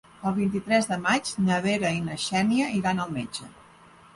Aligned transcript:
El 0.27 0.31
vint-i-tres 0.37 0.87
de 0.91 0.95
maig 1.03 1.29
na 1.49 1.59
Vera 1.67 1.91
i 1.99 2.01
na 2.07 2.17
Xènia 2.25 2.73
iran 2.81 3.05
al 3.05 3.13
metge. 3.21 3.53